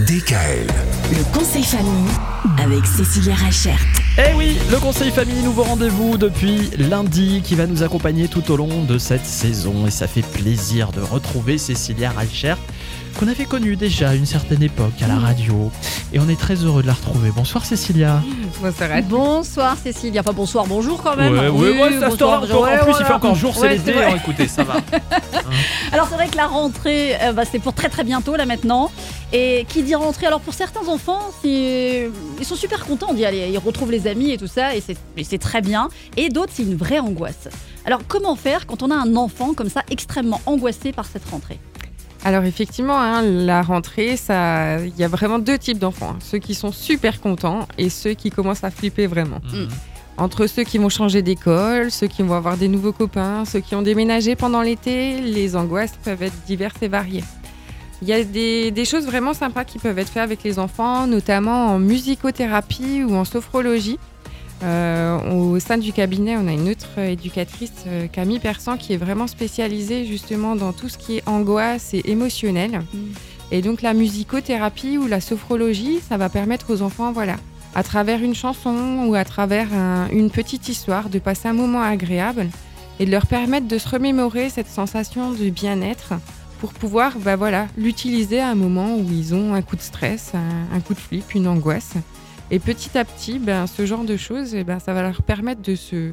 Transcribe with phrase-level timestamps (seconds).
[0.00, 0.66] DKL.
[1.10, 2.08] Le conseil famille
[2.58, 3.78] avec Cécilia Rachert.
[4.16, 8.56] Eh oui, le conseil famille, nouveau rendez-vous depuis lundi qui va nous accompagner tout au
[8.56, 9.86] long de cette saison.
[9.86, 12.56] Et ça fait plaisir de retrouver Cécilia Reichert
[13.18, 15.70] qu'on avait connue déjà à une certaine époque à la radio.
[16.12, 17.30] Et on est très heureux de la retrouver.
[17.34, 18.22] Bonsoir Cécilia.
[18.60, 20.20] Bonsoir, bonsoir Cécilia.
[20.20, 21.32] Enfin bonsoir, bonjour quand même.
[21.32, 22.62] Ouais, ouais, ouais, ça se bonsoir, tourne encore.
[22.64, 23.94] ouais, En plus, il fait encore jour, c'est Ouais, l'été.
[24.02, 24.74] hein, écoutez, ça va.
[25.92, 28.90] Alors c'est vrai que la rentrée, euh, bah, c'est pour très très bientôt là maintenant.
[29.34, 32.10] Et qui dit rentrée Alors pour certains enfants, ils
[32.42, 33.48] sont super contents d'y aller.
[33.50, 34.82] Ils retrouvent les amis et tout ça, et
[35.22, 35.88] c'est très bien.
[36.16, 37.48] Et d'autres, c'est une vraie angoisse.
[37.84, 41.58] Alors comment faire quand on a un enfant comme ça extrêmement angoissé par cette rentrée?
[42.24, 46.10] Alors effectivement, hein, la rentrée, ça, il y a vraiment deux types d'enfants.
[46.14, 46.18] hein.
[46.20, 49.40] Ceux qui sont super contents et ceux qui commencent à flipper vraiment.
[49.52, 49.68] Mhm.
[50.18, 53.74] Entre ceux qui vont changer d'école, ceux qui vont avoir des nouveaux copains, ceux qui
[53.74, 57.24] ont déménagé pendant l'été, les angoisses peuvent être diverses et variées.
[58.02, 61.06] Il y a des, des choses vraiment sympas qui peuvent être faites avec les enfants,
[61.06, 63.98] notamment en musicothérapie ou en sophrologie.
[64.62, 68.96] Euh, au sein du cabinet, on a une autre éducatrice, euh, Camille Persan, qui est
[68.96, 72.82] vraiment spécialisée justement dans tout ce qui est angoisse et émotionnel.
[73.50, 77.36] Et donc la musicothérapie ou la sophrologie, ça va permettre aux enfants, voilà,
[77.74, 81.82] à travers une chanson ou à travers un- une petite histoire, de passer un moment
[81.82, 82.46] agréable
[83.00, 86.14] et de leur permettre de se remémorer cette sensation de bien-être
[86.60, 90.30] pour pouvoir, bah voilà, l'utiliser à un moment où ils ont un coup de stress,
[90.34, 91.94] un, un coup de flip, une angoisse.
[92.50, 95.62] Et petit à petit, ben, ce genre de choses, eh ben, ça va leur permettre
[95.62, 96.10] de se,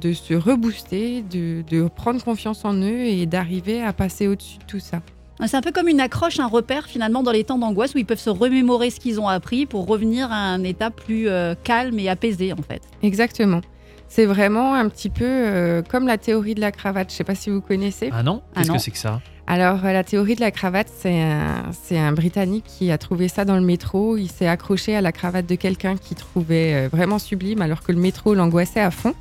[0.00, 4.64] de se rebooster, de, de prendre confiance en eux et d'arriver à passer au-dessus de
[4.64, 5.00] tout ça.
[5.46, 8.06] C'est un peu comme une accroche, un repère finalement dans les temps d'angoisse où ils
[8.06, 11.98] peuvent se remémorer ce qu'ils ont appris pour revenir à un état plus euh, calme
[11.98, 12.80] et apaisé en fait.
[13.02, 13.60] Exactement.
[14.08, 17.08] C'est vraiment un petit peu euh, comme la théorie de la cravate.
[17.10, 18.10] Je ne sais pas si vous connaissez.
[18.12, 18.42] Ah non?
[18.54, 18.76] Ah Qu'est-ce non.
[18.76, 19.20] que c'est que ça?
[19.46, 23.56] Alors, euh, la théorie de la cravate, c'est un, Britannique qui a trouvé ça dans
[23.56, 24.16] le métro.
[24.16, 27.92] Il s'est accroché à la cravate de quelqu'un qu'il trouvait euh, vraiment sublime, alors que
[27.92, 29.14] le métro l'angoissait à fond.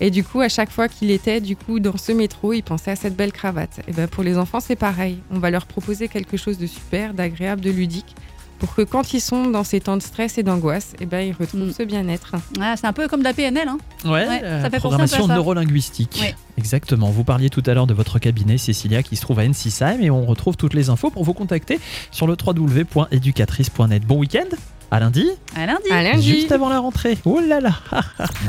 [0.00, 2.90] Et du coup, à chaque fois qu'il était du coup dans ce métro, il pensait
[2.90, 3.80] à cette belle cravate.
[3.88, 5.18] Et ben pour les enfants, c'est pareil.
[5.30, 8.16] On va leur proposer quelque chose de super, d'agréable, de ludique,
[8.62, 11.32] pour que quand ils sont dans ces temps de stress et d'angoisse, et ben ils
[11.34, 11.72] retrouvent Mm.
[11.76, 12.36] ce bien-être.
[12.60, 13.66] Ah, c'est un peu comme de la PNL.
[13.66, 13.78] Hein.
[14.04, 15.34] Ouais, Ouais, euh, ça fait programmation ça.
[15.34, 16.18] neurolinguistique.
[16.22, 16.36] Ouais.
[16.58, 17.10] Exactement.
[17.10, 20.10] Vous parliez tout à l'heure de votre cabinet, Cécilia, qui se trouve à Ensisheim, et
[20.12, 21.80] on retrouve toutes les infos pour vous contacter
[22.12, 24.06] sur le www.educatrice.net.
[24.06, 24.46] Bon week-end
[24.92, 25.90] à lundi, À lundi.
[25.90, 26.22] À lundi.
[26.22, 27.18] juste avant la rentrée.
[27.24, 27.72] Oh là là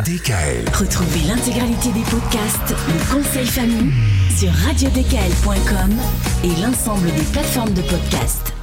[0.05, 0.65] DKL.
[0.77, 3.91] Retrouvez l'intégralité des podcasts Le conseil famille
[4.37, 5.95] sur radiodkl.com
[6.43, 8.53] et l'ensemble des plateformes de podcasts.